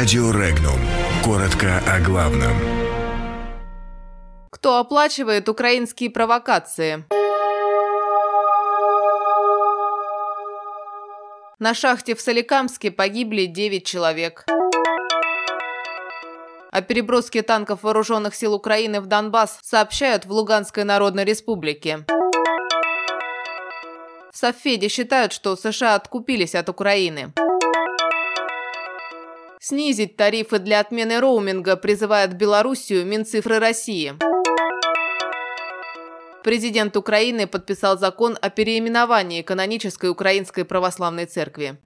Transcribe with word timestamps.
Радио 0.00 0.30
Регнум. 0.30 0.80
Коротко 1.22 1.78
о 1.86 2.00
главном. 2.00 2.54
Кто 4.50 4.78
оплачивает 4.78 5.46
украинские 5.50 6.08
провокации? 6.08 7.04
На 11.58 11.74
шахте 11.74 12.14
в 12.14 12.20
Соликамске 12.22 12.90
погибли 12.90 13.44
9 13.44 13.84
человек. 13.84 14.46
О 16.70 16.80
переброске 16.80 17.42
танков 17.42 17.82
вооруженных 17.82 18.34
сил 18.34 18.54
Украины 18.54 19.02
в 19.02 19.06
Донбасс 19.06 19.58
сообщают 19.62 20.24
в 20.24 20.32
Луганской 20.32 20.84
Народной 20.84 21.26
Республике. 21.26 22.06
В 24.32 24.38
Софеде 24.38 24.88
считают, 24.88 25.34
что 25.34 25.56
США 25.56 25.94
откупились 25.94 26.54
от 26.54 26.70
Украины. 26.70 27.34
Снизить 29.62 30.16
тарифы 30.16 30.58
для 30.58 30.80
отмены 30.80 31.20
роуминга 31.20 31.76
призывает 31.76 32.32
Белоруссию 32.32 33.04
Минцифры 33.04 33.58
России. 33.58 34.14
Президент 36.42 36.96
Украины 36.96 37.46
подписал 37.46 37.98
закон 37.98 38.38
о 38.40 38.48
переименовании 38.48 39.42
канонической 39.42 40.08
Украинской 40.08 40.64
Православной 40.64 41.26
Церкви. 41.26 41.76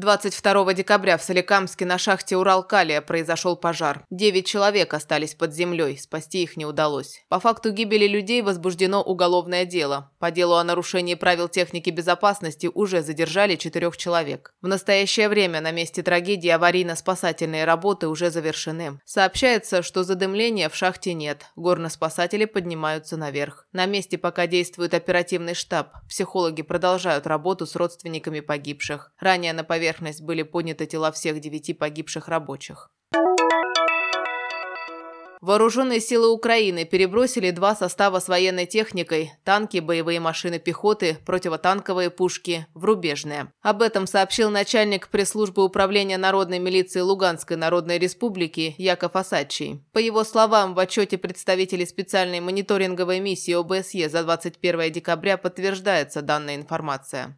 22 0.00 0.72
декабря 0.72 1.18
в 1.18 1.22
Соликамске 1.22 1.84
на 1.84 1.98
шахте 1.98 2.34
Уралкалия 2.34 3.02
произошел 3.02 3.54
пожар. 3.54 4.06
Девять 4.08 4.46
человек 4.46 4.94
остались 4.94 5.34
под 5.34 5.52
землей, 5.52 5.98
спасти 5.98 6.42
их 6.42 6.56
не 6.56 6.64
удалось. 6.64 7.22
По 7.28 7.38
факту 7.38 7.70
гибели 7.70 8.06
людей 8.06 8.40
возбуждено 8.40 9.02
уголовное 9.02 9.66
дело. 9.66 10.10
По 10.18 10.30
делу 10.30 10.54
о 10.54 10.64
нарушении 10.64 11.16
правил 11.16 11.50
техники 11.50 11.90
безопасности 11.90 12.70
уже 12.72 13.02
задержали 13.02 13.56
четырех 13.56 13.98
человек. 13.98 14.54
В 14.62 14.68
настоящее 14.68 15.28
время 15.28 15.60
на 15.60 15.70
месте 15.70 16.02
трагедии 16.02 16.48
аварийно-спасательные 16.48 17.66
работы 17.66 18.08
уже 18.08 18.30
завершены. 18.30 19.00
Сообщается, 19.04 19.82
что 19.82 20.02
задымления 20.02 20.70
в 20.70 20.76
шахте 20.76 21.12
нет. 21.12 21.44
Горно-спасатели 21.56 22.46
поднимаются 22.46 23.18
наверх. 23.18 23.66
На 23.72 23.84
месте 23.84 24.16
пока 24.16 24.46
действует 24.46 24.94
оперативный 24.94 25.52
штаб. 25.52 25.92
Психологи 26.08 26.62
продолжают 26.62 27.26
работу 27.26 27.66
с 27.66 27.76
родственниками 27.76 28.40
погибших. 28.40 29.12
Ранее 29.20 29.52
на 29.52 29.62
поверхности 29.62 29.89
поверхность 29.90 30.22
были 30.22 30.42
подняты 30.42 30.86
тела 30.86 31.10
всех 31.10 31.40
девяти 31.40 31.74
погибших 31.74 32.28
рабочих. 32.28 32.90
Вооруженные 35.40 36.00
силы 36.00 36.28
Украины 36.28 36.84
перебросили 36.84 37.50
два 37.50 37.74
состава 37.74 38.20
с 38.20 38.28
военной 38.28 38.66
техникой– 38.66 39.32
танки, 39.44 39.78
боевые 39.78 40.20
машины 40.20 40.58
пехоты, 40.58 41.16
противотанковые 41.24 42.10
пушки– 42.10 42.66
в 42.74 42.84
рубежные. 42.84 43.50
Об 43.62 43.80
этом 43.80 44.06
сообщил 44.06 44.50
начальник 44.50 45.08
пресс-службы 45.08 45.64
управления 45.64 46.18
народной 46.18 46.58
милиции 46.58 47.00
Луганской 47.00 47.56
Народной 47.56 47.98
Республики 47.98 48.74
Яков 48.76 49.16
Асадчий. 49.16 49.82
По 49.92 49.98
его 49.98 50.24
словам, 50.24 50.74
в 50.74 50.78
отчете 50.78 51.16
представителей 51.16 51.86
специальной 51.86 52.40
мониторинговой 52.40 53.18
миссии 53.20 53.54
ОБСЕ 53.54 54.10
за 54.10 54.22
21 54.24 54.92
декабря 54.92 55.38
подтверждается 55.38 56.20
данная 56.20 56.56
информация. 56.56 57.34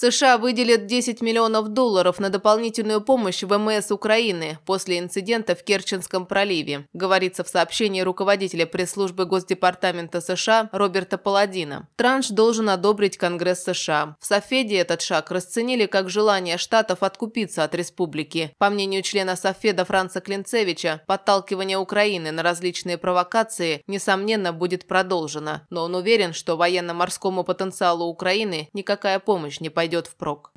США 0.00 0.38
выделят 0.38 0.86
10 0.86 1.22
миллионов 1.22 1.70
долларов 1.70 2.20
на 2.20 2.30
дополнительную 2.30 3.00
помощь 3.00 3.42
ВМС 3.42 3.90
Украины 3.90 4.60
после 4.64 5.00
инцидента 5.00 5.56
в 5.56 5.64
Керченском 5.64 6.24
проливе, 6.24 6.86
говорится 6.92 7.42
в 7.42 7.48
сообщении 7.48 8.02
руководителя 8.02 8.64
пресс-службы 8.64 9.26
Госдепартамента 9.26 10.20
США 10.20 10.68
Роберта 10.70 11.18
Паладина. 11.18 11.88
Транш 11.96 12.28
должен 12.28 12.70
одобрить 12.70 13.18
Конгресс 13.18 13.64
США. 13.64 14.14
В 14.20 14.24
Софеде 14.24 14.76
этот 14.76 15.02
шаг 15.02 15.32
расценили 15.32 15.86
как 15.86 16.10
желание 16.10 16.58
штатов 16.58 17.02
откупиться 17.02 17.64
от 17.64 17.74
республики. 17.74 18.54
По 18.58 18.70
мнению 18.70 19.02
члена 19.02 19.34
Софеда 19.34 19.84
Франца 19.84 20.20
Клинцевича, 20.20 21.02
подталкивание 21.08 21.76
Украины 21.76 22.30
на 22.30 22.44
различные 22.44 22.98
провокации, 22.98 23.82
несомненно, 23.88 24.52
будет 24.52 24.86
продолжено, 24.86 25.62
но 25.70 25.82
он 25.82 25.96
уверен, 25.96 26.34
что 26.34 26.56
военно-морскому 26.56 27.42
потенциалу 27.42 28.04
Украины 28.04 28.68
никакая 28.72 29.18
помощь 29.18 29.58
не 29.58 29.70
пойдет 29.70 29.87
пойдет 29.88 30.06
впрок. 30.06 30.52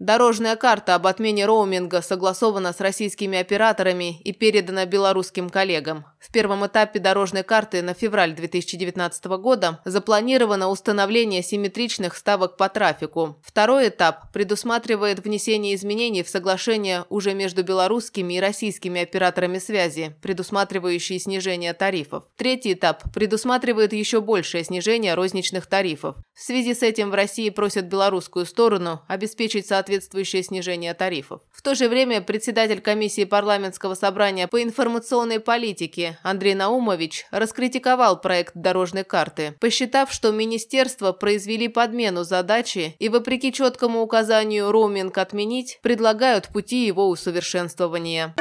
Дорожная 0.00 0.56
карта 0.56 0.94
об 0.94 1.06
отмене 1.06 1.44
роуминга 1.44 2.00
согласована 2.00 2.72
с 2.72 2.80
российскими 2.80 3.38
операторами 3.38 4.18
и 4.22 4.32
передана 4.32 4.86
белорусским 4.86 5.50
коллегам. 5.50 6.06
В 6.18 6.32
первом 6.32 6.66
этапе 6.66 7.00
дорожной 7.00 7.42
карты 7.42 7.82
на 7.82 7.92
февраль 7.92 8.34
2019 8.34 9.24
года 9.26 9.80
запланировано 9.84 10.70
установление 10.70 11.42
симметричных 11.42 12.16
ставок 12.16 12.56
по 12.56 12.70
трафику. 12.70 13.36
Второй 13.42 13.88
этап 13.88 14.32
предусматривает 14.32 15.22
внесение 15.22 15.74
изменений 15.74 16.22
в 16.22 16.30
соглашение 16.30 17.04
уже 17.10 17.34
между 17.34 17.62
белорусскими 17.62 18.34
и 18.34 18.40
российскими 18.40 19.02
операторами 19.02 19.58
связи, 19.58 20.16
предусматривающие 20.22 21.18
снижение 21.18 21.74
тарифов. 21.74 22.24
Третий 22.36 22.72
этап 22.72 23.02
предусматривает 23.12 23.92
еще 23.92 24.22
большее 24.22 24.64
снижение 24.64 25.12
розничных 25.12 25.66
тарифов. 25.66 26.16
В 26.32 26.40
связи 26.40 26.72
с 26.72 26.82
этим 26.82 27.10
в 27.10 27.14
России 27.14 27.50
просят 27.50 27.84
белорусскую 27.84 28.46
сторону 28.46 29.02
обеспечить 29.06 29.66
соответствие 29.66 29.89
соответствующее 29.90 30.42
снижение 30.44 30.94
тарифов. 30.94 31.40
В 31.50 31.62
то 31.62 31.74
же 31.74 31.88
время 31.88 32.20
председатель 32.20 32.80
комиссии 32.80 33.24
парламентского 33.24 33.94
собрания 33.94 34.46
по 34.46 34.62
информационной 34.62 35.40
политике 35.40 36.18
Андрей 36.22 36.54
Наумович 36.54 37.26
раскритиковал 37.32 38.20
проект 38.20 38.52
дорожной 38.54 39.02
карты, 39.02 39.54
посчитав, 39.58 40.12
что 40.12 40.30
министерство 40.30 41.12
произвели 41.12 41.66
подмену 41.66 42.22
задачи 42.22 42.94
и, 43.00 43.08
вопреки 43.08 43.52
четкому 43.52 44.02
указанию 44.02 44.70
роуминг 44.70 45.18
отменить, 45.18 45.80
предлагают 45.82 46.48
пути 46.48 46.86
его 46.86 47.08
усовершенствования. 47.08 48.34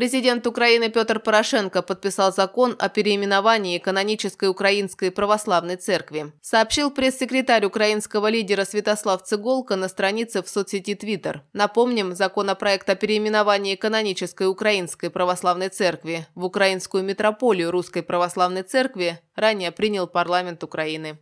Президент 0.00 0.46
Украины 0.46 0.88
Петр 0.88 1.20
Порошенко 1.20 1.82
подписал 1.82 2.32
закон 2.32 2.74
о 2.78 2.88
переименовании 2.88 3.76
канонической 3.76 4.48
Украинской 4.48 5.10
Православной 5.10 5.76
Церкви. 5.76 6.32
Сообщил 6.40 6.90
пресс-секретарь 6.90 7.66
украинского 7.66 8.28
лидера 8.28 8.64
Святослав 8.64 9.22
Цыголко 9.22 9.76
на 9.76 9.88
странице 9.88 10.42
в 10.42 10.48
соцсети 10.48 10.94
Twitter. 10.94 11.40
Напомним, 11.52 12.14
законопроект 12.14 12.88
о 12.88 12.94
переименовании 12.94 13.74
канонической 13.74 14.48
Украинской 14.48 15.10
Православной 15.10 15.68
Церкви 15.68 16.26
в 16.34 16.46
Украинскую 16.46 17.04
митрополию 17.04 17.70
Русской 17.70 18.02
Православной 18.02 18.62
Церкви 18.62 19.18
ранее 19.36 19.70
принял 19.70 20.06
парламент 20.06 20.64
Украины. 20.64 21.18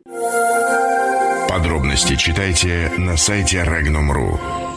Подробности 1.49 2.15
читайте 2.15 2.93
на 2.97 3.17
сайте 3.17 3.57
Regnum.ru. 3.65 4.68